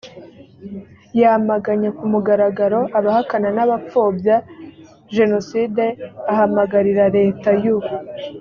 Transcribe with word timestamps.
yamaganye 1.21 1.89
kumugaragaro 1.97 2.79
abahakana 2.97 3.49
n 3.55 3.59
abapfobya 3.65 4.35
jenoside 5.15 5.83
ahamagarira 6.31 7.05
leta 7.17 7.49
y 7.63 7.65
u 7.75 7.77